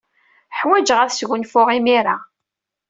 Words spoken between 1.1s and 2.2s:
sgunfuɣ imir-a.